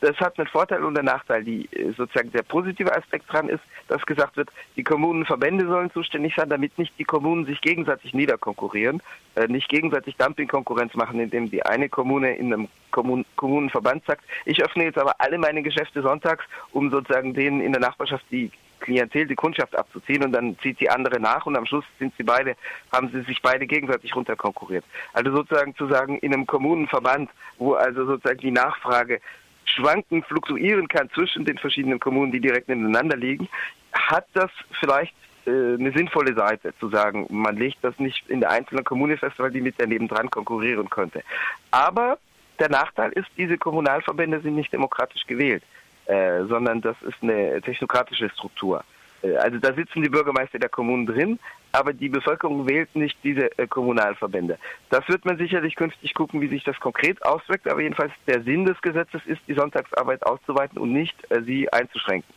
das 0.00 0.16
hat 0.18 0.38
einen 0.38 0.48
Vorteil 0.48 0.84
und 0.84 0.96
einen 0.98 1.06
Nachteil. 1.06 1.44
Die 1.44 1.68
äh, 1.72 1.92
sozusagen 1.96 2.32
der 2.32 2.42
positive 2.42 2.94
Aspekt 2.96 3.30
dran 3.32 3.48
ist, 3.48 3.62
dass 3.88 4.04
gesagt 4.06 4.36
wird, 4.36 4.50
die 4.76 4.84
Kommunenverbände 4.84 5.66
sollen 5.66 5.90
zuständig 5.92 6.34
sein, 6.36 6.48
damit 6.48 6.78
nicht 6.78 6.98
die 6.98 7.04
Kommunen 7.04 7.46
sich 7.46 7.60
gegenseitig 7.60 8.14
niederkonkurrieren, 8.14 9.02
äh, 9.34 9.46
nicht 9.46 9.68
gegenseitig 9.68 10.16
Dumpingkonkurrenz 10.16 10.94
machen, 10.94 11.20
indem 11.20 11.50
die 11.50 11.64
eine 11.64 11.88
Kommune 11.88 12.34
in 12.36 12.52
einem 12.52 12.68
Kommun 12.90 13.24
Kommunenverband 13.36 14.04
sagt, 14.04 14.24
ich 14.44 14.62
öffne 14.62 14.84
jetzt 14.84 14.98
aber 14.98 15.14
alle 15.18 15.38
meine 15.38 15.62
Geschäfte 15.62 16.02
sonntags, 16.02 16.44
um 16.72 16.90
sozusagen 16.90 17.34
denen 17.34 17.60
in 17.60 17.72
der 17.72 17.80
Nachbarschaft 17.80 18.24
die 18.30 18.50
Klientel, 18.82 19.26
die 19.26 19.34
Kundschaft 19.34 19.74
abzuziehen 19.76 20.22
und 20.24 20.32
dann 20.32 20.58
zieht 20.58 20.80
die 20.80 20.90
andere 20.90 21.18
nach 21.18 21.46
und 21.46 21.56
am 21.56 21.64
Schluss 21.64 21.84
sind 21.98 22.12
sie 22.18 22.24
beide, 22.24 22.56
haben 22.92 23.08
sie 23.10 23.22
sich 23.22 23.40
beide 23.40 23.66
gegenseitig 23.66 24.14
runterkonkurriert. 24.14 24.84
Also 25.14 25.34
sozusagen 25.34 25.74
zu 25.76 25.86
sagen, 25.86 26.18
in 26.18 26.34
einem 26.34 26.46
Kommunenverband, 26.46 27.30
wo 27.58 27.74
also 27.74 28.04
sozusagen 28.04 28.40
die 28.40 28.50
Nachfrage 28.50 29.20
schwanken, 29.64 30.22
fluktuieren 30.22 30.88
kann 30.88 31.10
zwischen 31.10 31.44
den 31.44 31.58
verschiedenen 31.58 32.00
Kommunen, 32.00 32.32
die 32.32 32.40
direkt 32.40 32.68
nebeneinander 32.68 33.16
liegen, 33.16 33.48
hat 33.92 34.26
das 34.34 34.50
vielleicht 34.80 35.14
äh, 35.46 35.50
eine 35.50 35.92
sinnvolle 35.92 36.34
Seite, 36.34 36.74
zu 36.78 36.88
sagen, 36.88 37.26
man 37.30 37.56
legt 37.56 37.78
das 37.82 37.98
nicht 37.98 38.28
in 38.28 38.40
der 38.40 38.50
einzelnen 38.50 38.84
Kommune 38.84 39.16
fest, 39.16 39.38
weil 39.38 39.50
die 39.50 39.60
mit 39.60 39.78
der 39.78 39.86
nebendran 39.86 40.30
konkurrieren 40.30 40.88
könnte. 40.88 41.22
Aber 41.70 42.18
der 42.58 42.68
Nachteil 42.68 43.12
ist, 43.12 43.28
diese 43.36 43.58
Kommunalverbände 43.58 44.40
sind 44.40 44.54
nicht 44.54 44.72
demokratisch 44.72 45.26
gewählt, 45.26 45.62
äh, 46.06 46.44
sondern 46.44 46.80
das 46.80 46.96
ist 47.02 47.22
eine 47.22 47.60
technokratische 47.60 48.28
Struktur. 48.30 48.84
Äh, 49.22 49.36
also 49.36 49.58
da 49.58 49.72
sitzen 49.72 50.02
die 50.02 50.08
Bürgermeister 50.08 50.58
der 50.58 50.68
Kommunen 50.68 51.06
drin, 51.06 51.38
aber 51.72 51.92
die 51.92 52.08
Bevölkerung 52.08 52.68
wählt 52.68 52.94
nicht 52.94 53.16
diese 53.24 53.58
äh, 53.58 53.66
Kommunalverbände. 53.66 54.58
Das 54.90 55.08
wird 55.08 55.24
man 55.24 55.38
sicherlich 55.38 55.74
künftig 55.74 56.14
gucken, 56.14 56.40
wie 56.40 56.48
sich 56.48 56.64
das 56.64 56.78
konkret 56.80 57.24
auswirkt, 57.24 57.68
aber 57.68 57.80
jedenfalls 57.80 58.12
der 58.26 58.42
Sinn 58.42 58.64
des 58.64 58.80
Gesetzes 58.82 59.22
ist, 59.26 59.40
die 59.48 59.54
Sonntagsarbeit 59.54 60.24
auszuweiten 60.24 60.78
und 60.78 60.92
nicht 60.92 61.16
äh, 61.30 61.42
sie 61.42 61.72
einzuschränken. 61.72 62.32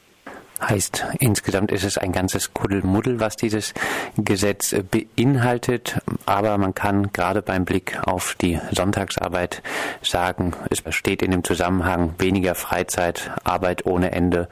Heißt, 0.62 1.06
insgesamt 1.20 1.72
ist 1.72 1.84
es 1.84 1.98
ein 1.98 2.14
ganzes 2.14 2.54
Kuddelmuddel, 2.54 3.20
was 3.20 3.36
dieses 3.36 3.74
Gesetz 4.18 4.74
beinhaltet. 4.90 6.00
Aber 6.26 6.58
man 6.58 6.74
kann 6.74 7.12
gerade 7.12 7.42
beim 7.42 7.66
Blick 7.66 8.00
auf 8.08 8.36
die 8.36 8.60
Sonntagsarbeit 8.72 9.62
sagen, 10.02 10.54
es 10.70 10.82
steht 10.96 11.22
in 11.22 11.32
dem 11.32 11.44
Zusammenhang 11.44 12.16
weniger 12.20 12.56
Freizeit, 12.56 13.32
Arbeit 13.44 13.86
ohne 13.86 14.14
Ende, 14.14 14.48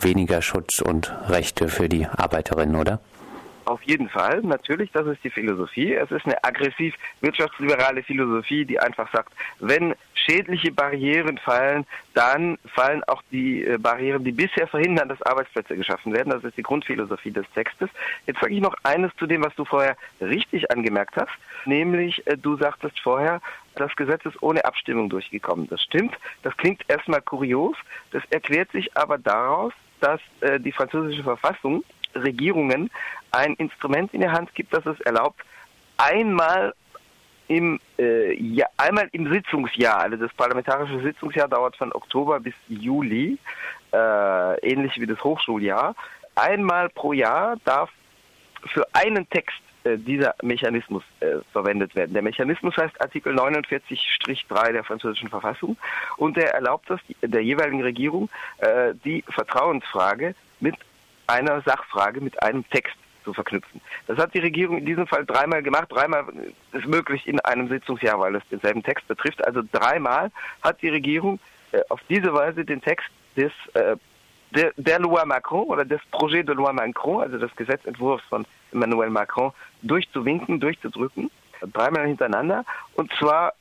weniger 0.00 0.42
Schutz 0.42 0.80
und 0.80 1.14
Rechte 1.28 1.68
für 1.68 1.88
die 1.88 2.06
Arbeiterinnen, 2.06 2.74
oder? 2.74 3.00
Auf 3.66 3.82
jeden 3.84 4.10
Fall, 4.10 4.42
natürlich, 4.42 4.90
das 4.92 5.06
ist 5.06 5.24
die 5.24 5.30
Philosophie. 5.30 5.94
Es 5.94 6.10
ist 6.10 6.26
eine 6.26 6.42
aggressiv 6.44 6.94
wirtschaftsliberale 7.22 8.02
Philosophie, 8.02 8.64
die 8.66 8.78
einfach 8.78 9.10
sagt, 9.10 9.32
wenn 9.58 9.94
schädliche 10.12 10.70
Barrieren 10.70 11.38
fallen, 11.38 11.86
dann 12.12 12.58
fallen 12.66 13.02
auch 13.04 13.22
die 13.30 13.64
äh, 13.64 13.78
Barrieren, 13.78 14.22
die 14.24 14.32
bisher 14.32 14.66
verhindern, 14.66 15.08
dass 15.08 15.22
Arbeitsplätze 15.22 15.76
geschaffen 15.76 16.12
werden. 16.12 16.30
Das 16.30 16.44
ist 16.44 16.56
die 16.56 16.62
Grundphilosophie 16.62 17.30
des 17.30 17.46
Textes. 17.54 17.88
Jetzt 18.26 18.40
sage 18.40 18.54
ich 18.54 18.60
noch 18.60 18.74
eines 18.82 19.14
zu 19.16 19.26
dem, 19.26 19.42
was 19.42 19.54
du 19.54 19.64
vorher 19.64 19.96
richtig 20.20 20.70
angemerkt 20.70 21.16
hast, 21.16 21.32
nämlich 21.64 22.26
äh, 22.26 22.36
du 22.36 22.56
sagtest 22.56 23.00
vorher, 23.00 23.40
das 23.76 23.94
Gesetz 23.96 24.24
ist 24.24 24.42
ohne 24.42 24.64
Abstimmung 24.64 25.08
durchgekommen. 25.08 25.68
Das 25.68 25.82
stimmt. 25.82 26.14
Das 26.42 26.56
klingt 26.56 26.82
erstmal 26.88 27.22
kurios. 27.22 27.76
Das 28.12 28.22
erklärt 28.30 28.70
sich 28.72 28.96
aber 28.96 29.18
daraus, 29.18 29.72
dass 30.00 30.20
äh, 30.40 30.60
die 30.60 30.72
französische 30.72 31.22
Verfassung 31.22 31.82
Regierungen 32.14 32.90
ein 33.30 33.54
Instrument 33.54 34.12
in 34.14 34.20
der 34.20 34.32
Hand 34.32 34.54
gibt, 34.54 34.72
das 34.72 34.86
es 34.86 35.00
erlaubt, 35.00 35.40
einmal 35.96 36.74
im 37.48 37.78
äh, 37.98 38.34
ja, 38.34 38.66
einmal 38.76 39.08
im 39.12 39.30
Sitzungsjahr, 39.30 39.98
also 39.98 40.16
das 40.16 40.32
parlamentarische 40.34 41.00
Sitzungsjahr 41.02 41.48
dauert 41.48 41.76
von 41.76 41.92
Oktober 41.92 42.40
bis 42.40 42.54
Juli, 42.68 43.38
äh, 43.92 44.60
ähnlich 44.60 44.98
wie 44.98 45.06
das 45.06 45.22
Hochschuljahr. 45.22 45.94
Einmal 46.34 46.88
pro 46.88 47.12
Jahr 47.12 47.56
darf 47.64 47.90
für 48.72 48.86
einen 48.94 49.28
Text 49.28 49.60
äh, 49.84 49.98
dieser 49.98 50.34
Mechanismus 50.42 51.02
äh, 51.20 51.36
verwendet 51.52 51.94
werden. 51.94 52.14
Der 52.14 52.22
Mechanismus 52.22 52.76
heißt 52.76 52.98
Artikel 53.00 53.38
49-3 53.38 54.72
der 54.72 54.82
französischen 54.82 55.28
Verfassung 55.28 55.76
und 56.16 56.36
der 56.38 56.54
erlaubt 56.54 56.90
es 56.90 57.00
der 57.20 57.42
jeweiligen 57.42 57.82
Regierung, 57.82 58.30
äh, 58.58 58.94
die 59.04 59.22
Vertrauensfrage 59.28 60.34
mit 60.60 60.76
einer 61.26 61.62
Sachfrage 61.62 62.20
mit 62.20 62.42
einem 62.42 62.68
Text 62.70 62.96
zu 63.24 63.32
verknüpfen. 63.32 63.80
Das 64.06 64.18
hat 64.18 64.34
die 64.34 64.40
Regierung 64.40 64.78
in 64.78 64.86
diesem 64.86 65.06
Fall 65.06 65.24
dreimal 65.24 65.62
gemacht. 65.62 65.86
Dreimal 65.90 66.26
ist 66.72 66.86
möglich 66.86 67.26
in 67.26 67.40
einem 67.40 67.68
Sitzungsjahr, 67.68 68.20
weil 68.20 68.36
es 68.36 68.42
denselben 68.50 68.82
Text 68.82 69.08
betrifft. 69.08 69.44
Also 69.46 69.62
dreimal 69.72 70.30
hat 70.62 70.82
die 70.82 70.90
Regierung 70.90 71.38
äh, 71.72 71.80
auf 71.88 72.00
diese 72.08 72.32
Weise 72.34 72.64
den 72.64 72.82
Text 72.82 73.08
des 73.36 73.52
äh, 73.72 73.96
der, 74.54 74.72
der 74.76 75.00
Loi 75.00 75.24
Macron 75.24 75.66
oder 75.66 75.84
des 75.84 76.00
Projet 76.12 76.46
de 76.46 76.54
Loi 76.54 76.72
Macron, 76.72 77.22
also 77.22 77.38
des 77.38 77.54
Gesetzentwurfs 77.56 78.24
von 78.28 78.46
Emmanuel 78.72 79.10
Macron, 79.10 79.52
durchzuwinken, 79.82 80.60
durchzudrücken, 80.60 81.30
dreimal 81.72 82.06
hintereinander. 82.06 82.64
Und 82.94 83.12
zwar 83.18 83.54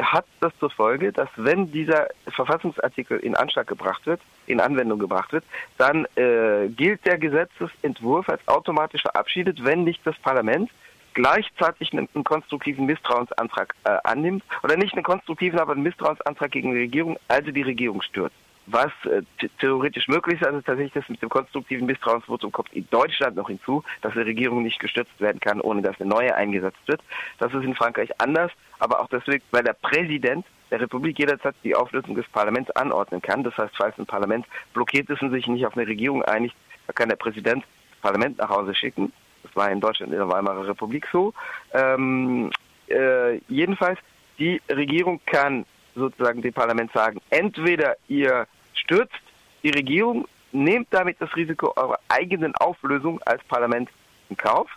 hat 0.00 0.26
das 0.40 0.52
zur 0.58 0.70
Folge, 0.70 1.12
dass 1.12 1.28
wenn 1.36 1.70
dieser 1.72 2.08
Verfassungsartikel 2.28 3.18
in 3.18 3.34
Anschlag 3.34 3.66
gebracht 3.66 4.06
wird, 4.06 4.20
in 4.46 4.60
Anwendung 4.60 4.98
gebracht 4.98 5.32
wird, 5.32 5.44
dann 5.76 6.06
äh, 6.16 6.68
gilt 6.68 7.04
der 7.04 7.18
Gesetzesentwurf 7.18 8.28
als 8.28 8.46
automatisch 8.46 9.02
verabschiedet, 9.02 9.64
wenn 9.64 9.84
nicht 9.84 10.00
das 10.06 10.16
Parlament 10.18 10.70
gleichzeitig 11.14 11.92
einen, 11.92 12.08
einen 12.14 12.24
konstruktiven 12.24 12.86
Misstrauensantrag 12.86 13.74
äh, 13.84 13.96
annimmt 14.04 14.44
oder 14.62 14.76
nicht 14.76 14.94
einen 14.94 15.02
konstruktiven, 15.02 15.58
aber 15.58 15.72
einen 15.72 15.82
Misstrauensantrag 15.82 16.50
gegen 16.50 16.72
die 16.72 16.78
Regierung, 16.78 17.18
also 17.28 17.50
die 17.50 17.62
Regierung 17.62 18.02
stürzt 18.02 18.36
was 18.70 18.92
äh, 19.04 19.22
theoretisch 19.60 20.08
möglich 20.08 20.40
ist. 20.40 20.46
Also 20.46 20.60
tatsächlich 20.60 20.92
das 20.92 21.08
mit 21.08 21.22
dem 21.22 21.28
konstruktiven 21.28 21.86
Misstrauensvotum 21.86 22.52
kommt 22.52 22.72
in 22.72 22.88
Deutschland 22.90 23.36
noch 23.36 23.48
hinzu, 23.48 23.82
dass 24.02 24.12
die 24.12 24.20
Regierung 24.20 24.62
nicht 24.62 24.78
gestürzt 24.78 25.20
werden 25.20 25.40
kann, 25.40 25.60
ohne 25.60 25.82
dass 25.82 26.00
eine 26.00 26.08
neue 26.08 26.34
eingesetzt 26.34 26.80
wird. 26.86 27.00
Das 27.38 27.52
ist 27.52 27.64
in 27.64 27.74
Frankreich 27.74 28.10
anders, 28.20 28.52
aber 28.78 29.00
auch 29.00 29.08
deswegen, 29.08 29.42
weil 29.50 29.64
der 29.64 29.74
Präsident 29.74 30.44
der 30.70 30.80
Republik 30.80 31.18
jederzeit 31.18 31.54
die 31.64 31.74
Auflösung 31.74 32.14
des 32.14 32.28
Parlaments 32.28 32.70
anordnen 32.72 33.22
kann. 33.22 33.42
Das 33.42 33.56
heißt, 33.56 33.74
falls 33.76 33.98
ein 33.98 34.06
Parlament 34.06 34.46
blockiert 34.74 35.08
ist 35.08 35.22
und 35.22 35.32
sich 35.32 35.46
nicht 35.46 35.66
auf 35.66 35.76
eine 35.76 35.86
Regierung 35.86 36.22
einigt, 36.24 36.54
dann 36.86 36.94
kann 36.94 37.08
der 37.08 37.16
Präsident 37.16 37.64
das 37.90 38.00
Parlament 38.00 38.38
nach 38.38 38.50
Hause 38.50 38.74
schicken. 38.74 39.12
Das 39.42 39.54
war 39.56 39.70
in 39.70 39.80
Deutschland 39.80 40.12
in 40.12 40.18
der 40.18 40.28
Weimarer 40.28 40.68
Republik 40.68 41.08
so. 41.10 41.32
Ähm, 41.72 42.50
äh, 42.88 43.36
jedenfalls, 43.48 43.98
die 44.38 44.60
Regierung 44.70 45.20
kann 45.26 45.64
sozusagen 45.94 46.42
dem 46.42 46.52
Parlament 46.52 46.92
sagen, 46.92 47.20
entweder 47.30 47.96
ihr 48.08 48.46
stürzt 48.88 49.20
die 49.62 49.70
Regierung, 49.70 50.26
nehmt 50.52 50.88
damit 50.90 51.20
das 51.20 51.34
Risiko 51.36 51.74
eurer 51.76 51.98
eigenen 52.08 52.54
Auflösung 52.56 53.20
als 53.26 53.44
Parlament 53.44 53.90
in 54.30 54.36
Kauf. 54.36 54.70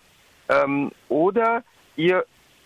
Ähm, 0.50 0.91
oder 1.08 1.63
ihr 1.96 2.25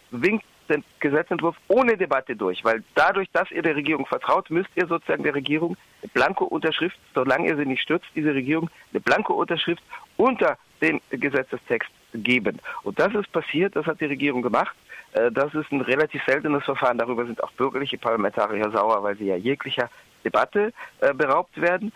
winkt 0.09 0.45
den 0.67 0.83
Gesetzentwurf 0.99 1.55
ohne 1.67 1.95
Debatte 1.95 2.35
durch, 2.35 2.65
weil 2.65 2.83
dadurch, 2.95 3.29
dass 3.31 3.51
ihr 3.51 3.61
der 3.61 3.75
Regierung 3.75 4.07
vertraut, 4.07 4.49
müsst 4.49 4.69
ihr 4.73 4.87
sozusagen 4.87 5.21
der 5.21 5.35
Regierung 5.35 5.77
eine 6.01 6.09
Blanko-Unterschrift, 6.11 6.97
solange 7.13 7.47
ihr 7.47 7.57
sie 7.57 7.67
nicht 7.67 7.83
stürzt, 7.83 8.07
diese 8.15 8.33
Regierung 8.33 8.71
eine 8.91 9.01
Blanko-Unterschrift 9.01 9.83
unter 10.17 10.57
den 10.81 10.99
Gesetzestext 11.11 11.91
geben. 12.15 12.59
Und 12.81 12.99
das 12.99 13.13
ist 13.13 13.31
passiert, 13.31 13.75
das 13.75 13.85
hat 13.85 14.01
die 14.01 14.05
Regierung 14.05 14.41
gemacht. 14.41 14.75
Äh, 15.13 15.31
das 15.31 15.53
ist 15.53 15.71
ein 15.71 15.81
relativ 15.81 16.23
seltenes 16.25 16.63
Verfahren. 16.63 16.97
Darüber 16.97 17.27
sind 17.27 17.43
auch 17.43 17.51
bürgerliche 17.51 17.99
Parlamentarier 17.99 18.71
sauer, 18.71 19.03
weil 19.03 19.15
sie 19.17 19.25
ja 19.25 19.35
jeglicher 19.35 19.91
Debatte 20.25 20.73
äh, 20.99 21.13
beraubt 21.13 21.59
werden. 21.61 21.93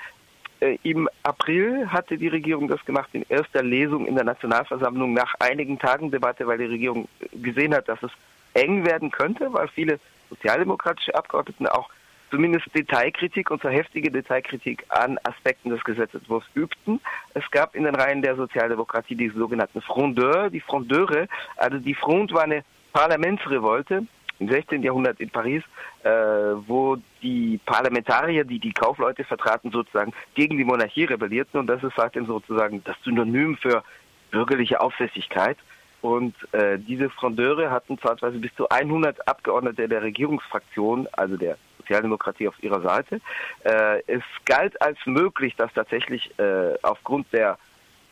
Äh, 0.59 0.77
Im 0.83 1.09
April 1.23 1.91
hatte 1.91 2.17
die 2.17 2.27
Regierung 2.27 2.67
das 2.67 2.83
gemacht 2.85 3.09
in 3.13 3.25
erster 3.27 3.63
Lesung 3.63 4.05
in 4.05 4.15
der 4.15 4.23
Nationalversammlung 4.23 5.13
nach 5.13 5.35
einigen 5.39 5.79
Tagen 5.79 6.11
Debatte, 6.11 6.47
weil 6.47 6.57
die 6.57 6.65
Regierung 6.65 7.07
gesehen 7.33 7.73
hat, 7.73 7.89
dass 7.89 8.01
es 8.03 8.11
eng 8.53 8.85
werden 8.85 9.11
könnte, 9.11 9.51
weil 9.53 9.67
viele 9.67 9.99
sozialdemokratische 10.29 11.15
Abgeordneten 11.15 11.67
auch 11.67 11.89
zumindest 12.29 12.67
Detailkritik 12.75 13.49
und 13.49 13.61
zwar 13.61 13.71
heftige 13.71 14.11
Detailkritik 14.11 14.85
an 14.89 15.17
Aspekten 15.23 15.69
des 15.69 15.83
Gesetzentwurfs 15.83 16.47
übten. 16.53 16.99
Es 17.33 17.49
gab 17.51 17.75
in 17.75 17.83
den 17.83 17.95
Reihen 17.95 18.21
der 18.21 18.35
Sozialdemokratie 18.35 19.15
die 19.15 19.29
sogenannten 19.29 19.81
Frondeurs, 19.81 20.51
die 20.51 20.59
Frondeure, 20.59 21.27
also 21.57 21.79
die 21.79 21.95
Front 21.95 22.31
war 22.33 22.43
eine 22.43 22.63
Parlamentsrevolte 22.93 24.05
im 24.39 24.49
16. 24.49 24.83
Jahrhundert 24.83 25.19
in 25.19 25.29
Paris, 25.29 25.63
äh, 26.03 26.09
wo 26.09 26.97
die 27.21 27.59
Parlamentarier, 27.65 28.45
die 28.45 28.59
die 28.59 28.73
Kaufleute 28.73 29.23
vertraten, 29.23 29.71
sozusagen 29.71 30.13
gegen 30.33 30.57
die 30.57 30.63
Monarchie 30.63 31.03
rebellierten 31.03 31.59
und 31.59 31.67
das 31.67 31.83
ist 31.83 31.93
seitdem 31.95 32.25
sozusagen 32.25 32.83
das 32.83 32.95
Synonym 33.03 33.57
für 33.57 33.83
bürgerliche 34.31 34.81
Aufsässigkeit. 34.81 35.57
Und 36.01 36.33
äh, 36.53 36.79
diese 36.79 37.09
Frondeure 37.09 37.71
hatten 37.71 37.99
zeitweise 37.99 38.37
bis 38.37 38.55
zu 38.55 38.69
100 38.69 39.27
Abgeordnete 39.27 39.89
der 39.89 40.01
Regierungsfraktion, 40.01 41.09
also 41.11 41.35
der 41.35 41.57
Sozialdemokratie 41.77 42.47
auf 42.47 42.61
ihrer 42.63 42.81
Seite. 42.81 43.19
Äh, 43.65 44.01
es 44.07 44.23
galt 44.45 44.81
als 44.81 44.97
möglich, 45.05 45.55
dass 45.57 45.73
tatsächlich 45.73 46.31
äh, 46.39 46.75
aufgrund 46.83 47.33
der 47.33 47.57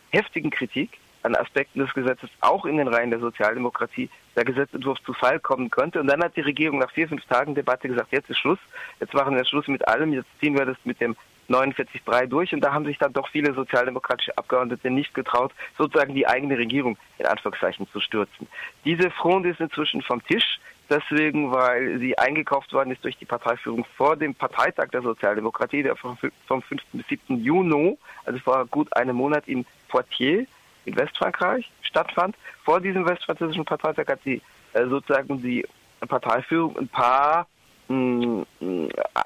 heftigen 0.09 0.49
Kritik 0.49 0.99
an 1.27 1.35
Aspekten 1.35 1.79
des 1.79 1.93
Gesetzes 1.93 2.29
auch 2.41 2.65
in 2.65 2.77
den 2.77 2.87
Reihen 2.87 3.11
der 3.11 3.19
Sozialdemokratie 3.19 4.09
der 4.35 4.45
Gesetzentwurf 4.45 5.01
zu 5.03 5.13
Fall 5.13 5.39
kommen 5.39 5.69
könnte. 5.69 5.99
Und 5.99 6.07
dann 6.07 6.23
hat 6.23 6.35
die 6.35 6.41
Regierung 6.41 6.79
nach 6.79 6.91
vier, 6.91 7.07
fünf 7.07 7.23
Tagen 7.25 7.53
Debatte 7.53 7.87
gesagt, 7.87 8.11
jetzt 8.11 8.29
ist 8.29 8.39
Schluss, 8.39 8.59
jetzt 8.99 9.13
machen 9.13 9.35
wir 9.35 9.45
Schluss 9.45 9.67
mit 9.67 9.87
allem, 9.87 10.13
jetzt 10.13 10.27
ziehen 10.39 10.57
wir 10.57 10.65
das 10.65 10.77
mit 10.83 10.99
dem 11.01 11.15
49.3 11.49 12.27
durch 12.27 12.53
und 12.53 12.61
da 12.61 12.73
haben 12.73 12.85
sich 12.85 12.97
dann 12.97 13.13
doch 13.13 13.29
viele 13.29 13.53
sozialdemokratische 13.53 14.37
Abgeordnete 14.37 14.89
nicht 14.89 15.13
getraut, 15.13 15.53
sozusagen 15.77 16.13
die 16.13 16.27
eigene 16.27 16.57
Regierung 16.57 16.97
in 17.19 17.25
Anführungszeichen 17.25 17.87
zu 17.91 17.99
stürzen. 17.99 18.47
Diese 18.83 19.09
Front 19.11 19.45
ist 19.45 19.59
inzwischen 19.59 20.01
vom 20.01 20.21
Tisch, 20.25 20.59
deswegen, 20.89 21.51
weil 21.51 21.99
sie 21.99 22.17
eingekauft 22.17 22.73
worden 22.73 22.91
ist 22.91 23.03
durch 23.03 23.17
die 23.17 23.25
Parteiführung 23.25 23.85
vor 23.95 24.17
dem 24.17 24.35
Parteitag 24.35 24.89
der 24.89 25.01
Sozialdemokratie, 25.01 25.83
der 25.83 25.95
vom 25.95 26.17
5. 26.17 26.63
bis 26.93 27.07
7. 27.07 27.41
Juni, 27.41 27.97
also 28.25 28.39
vor 28.39 28.65
gut 28.67 28.93
einem 28.95 29.15
Monat 29.15 29.47
in 29.47 29.65
Poitiers 29.87 30.47
in 30.87 30.95
Westfrankreich 30.95 31.69
stattfand. 31.81 32.35
Vor 32.63 32.79
diesem 32.79 33.05
westfranzösischen 33.05 33.65
Parteitag 33.65 34.07
hat 34.07 34.19
sie 34.23 34.41
äh, 34.73 34.85
sozusagen 34.87 35.41
die 35.41 35.65
Parteiführung 36.07 36.77
ein 36.77 36.87
paar 36.87 37.47
hm, 37.87 38.45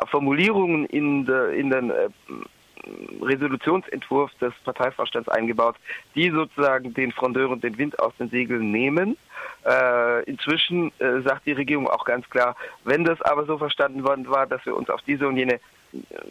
Formulierungen 0.10 0.86
in, 0.88 1.26
de, 1.26 1.60
in 1.60 1.70
den 1.70 1.92
äh, 1.92 2.10
Resolutionsentwurf 3.22 4.32
des 4.40 4.54
Parteivorstands 4.64 5.30
eingebaut, 5.30 5.76
die 6.16 6.32
sozusagen 6.32 6.94
den 6.94 7.12
Frondeuren 7.12 7.62
den 7.62 7.78
Wind 7.78 8.00
aus 8.00 8.14
den 8.18 8.30
Segeln 8.30 8.72
nehmen. 8.72 9.18
Äh, 9.66 10.24
inzwischen 10.24 10.92
äh, 11.00 11.22
sagt 11.22 11.46
die 11.46 11.52
Regierung 11.52 11.88
auch 11.88 12.06
ganz 12.06 12.28
klar, 12.30 12.56
wenn 12.84 13.04
das 13.04 13.22
aber 13.22 13.46
so 13.46 13.58
verstanden 13.58 14.04
worden 14.04 14.28
war, 14.28 14.48
dass 14.48 14.66
wir 14.66 14.76
uns 14.76 14.90
auf 14.90 15.02
diese 15.04 15.28
und 15.28 15.38
jene 15.38 15.60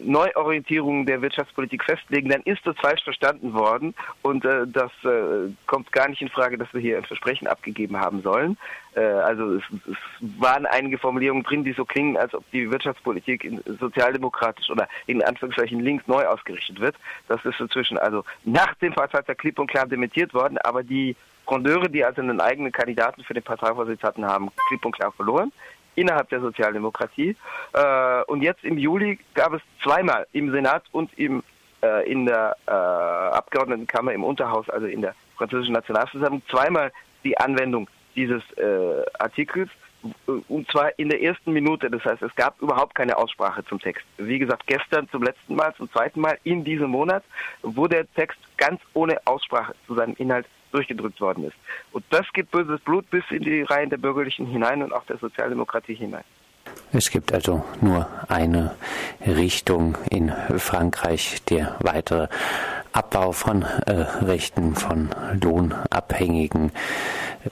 Neuorientierung 0.01 1.05
der 1.05 1.21
Wirtschaftspolitik 1.21 1.83
festlegen, 1.83 2.29
dann 2.29 2.41
ist 2.43 2.65
das 2.65 2.75
falsch 2.77 3.03
verstanden 3.03 3.53
worden 3.53 3.93
und 4.21 4.43
äh, 4.45 4.65
das 4.65 4.91
äh, 5.03 5.51
kommt 5.67 5.91
gar 5.91 6.09
nicht 6.09 6.21
in 6.21 6.29
Frage, 6.29 6.57
dass 6.57 6.73
wir 6.73 6.81
hier 6.81 6.97
ein 6.97 7.05
Versprechen 7.05 7.47
abgegeben 7.47 7.97
haben 7.97 8.21
sollen. 8.21 8.57
Äh, 8.95 9.01
also 9.01 9.55
es, 9.55 9.63
es, 9.89 9.97
waren 10.39 10.65
einige 10.65 10.97
Formulierungen 10.97 11.43
drin, 11.43 11.63
die 11.63 11.73
so 11.73 11.85
klingen, 11.85 12.17
als 12.17 12.33
ob 12.33 12.49
die 12.51 12.69
Wirtschaftspolitik 12.71 13.43
in 13.43 13.61
sozialdemokratisch 13.79 14.69
oder 14.69 14.87
in 15.07 15.23
Anführungszeichen 15.23 15.79
links 15.79 16.07
neu 16.07 16.25
ausgerichtet 16.25 16.79
wird. 16.79 16.95
Das 17.27 17.43
ist 17.45 17.59
inzwischen 17.59 17.97
also 17.97 18.23
nach 18.43 18.73
dem 18.75 18.93
Parteitag 18.93 19.37
klipp 19.37 19.59
und 19.59 19.67
klar 19.67 19.87
dementiert 19.87 20.33
worden, 20.33 20.57
aber 20.59 20.83
die 20.83 21.15
Frondeure, 21.45 21.89
die 21.89 22.03
also 22.03 22.21
einen 22.21 22.39
eigenen 22.39 22.71
Kandidaten 22.71 23.23
für 23.23 23.33
den 23.33 23.43
Parteivorsitz 23.43 24.01
hatten, 24.03 24.25
haben 24.25 24.49
klipp 24.67 24.85
und 24.85 24.93
klar 24.93 25.11
verloren 25.11 25.51
innerhalb 25.95 26.29
der 26.29 26.41
Sozialdemokratie. 26.41 27.35
Äh, 27.73 28.23
und 28.27 28.41
jetzt 28.41 28.63
im 28.63 28.77
Juli 28.77 29.19
gab 29.33 29.53
es 29.53 29.61
zweimal 29.83 30.27
im 30.33 30.51
Senat 30.51 30.83
und 30.91 31.11
im, 31.17 31.43
äh, 31.83 32.09
in 32.09 32.25
der 32.25 32.55
äh, 32.67 32.71
Abgeordnetenkammer 32.71 34.13
im 34.13 34.23
Unterhaus, 34.23 34.69
also 34.69 34.87
in 34.87 35.01
der 35.01 35.15
französischen 35.37 35.73
Nationalversammlung, 35.73 36.41
zweimal 36.49 36.91
die 37.23 37.37
Anwendung 37.37 37.87
dieses 38.15 38.43
äh, 38.57 39.03
Artikels. 39.19 39.69
Und 40.47 40.69
zwar 40.71 40.97
in 40.97 41.09
der 41.09 41.21
ersten 41.21 41.53
Minute, 41.53 41.89
das 41.89 42.03
heißt, 42.03 42.21
es 42.21 42.35
gab 42.35 42.59
überhaupt 42.61 42.95
keine 42.95 43.17
Aussprache 43.17 43.63
zum 43.65 43.79
Text. 43.79 44.05
Wie 44.17 44.39
gesagt, 44.39 44.65
gestern 44.65 45.07
zum 45.09 45.23
letzten 45.23 45.55
Mal, 45.55 45.73
zum 45.75 45.91
zweiten 45.91 46.21
Mal 46.21 46.37
in 46.43 46.63
diesem 46.63 46.89
Monat, 46.89 47.23
wo 47.61 47.87
der 47.87 48.11
Text 48.13 48.39
ganz 48.57 48.81
ohne 48.93 49.17
Aussprache 49.25 49.75
zu 49.85 49.95
seinem 49.95 50.15
Inhalt 50.17 50.47
durchgedrückt 50.71 51.19
worden 51.21 51.45
ist. 51.45 51.55
Und 51.91 52.03
das 52.09 52.25
gibt 52.33 52.51
böses 52.51 52.79
Blut 52.81 53.09
bis 53.09 53.23
in 53.29 53.43
die 53.43 53.61
Reihen 53.61 53.89
der 53.89 53.97
Bürgerlichen 53.97 54.47
hinein 54.47 54.81
und 54.81 54.93
auch 54.93 55.05
der 55.05 55.17
Sozialdemokratie 55.17 55.95
hinein. 55.95 56.23
Es 56.93 57.09
gibt 57.09 57.33
also 57.33 57.63
nur 57.81 58.07
eine 58.27 58.75
Richtung 59.25 59.97
in 60.09 60.31
Frankreich, 60.57 61.43
der 61.45 61.75
weitere 61.79 62.27
Abbau 62.93 63.31
von 63.31 63.61
äh, 63.61 63.91
Rechten 63.91 64.75
von 64.75 65.09
Lohnabhängigen, 65.41 66.71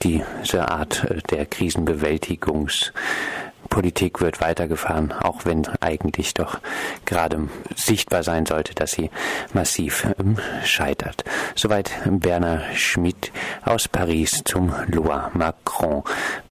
diese 0.02 0.68
Art 0.68 1.04
äh, 1.04 1.18
der 1.30 1.46
Krisenbewältigungs 1.46 2.92
Politik 3.70 4.20
wird 4.20 4.40
weitergefahren, 4.40 5.12
auch 5.12 5.44
wenn 5.44 5.66
eigentlich 5.80 6.34
doch 6.34 6.58
gerade 7.06 7.48
sichtbar 7.76 8.24
sein 8.24 8.44
sollte, 8.44 8.74
dass 8.74 8.90
sie 8.90 9.10
massiv 9.54 10.06
ähm, 10.18 10.36
scheitert. 10.64 11.24
Soweit 11.54 11.92
Berner 12.04 12.62
Schmidt 12.74 13.30
aus 13.64 13.86
Paris 13.86 14.42
zum 14.44 14.74
Loire 14.88 15.30
Macron. 15.34 16.02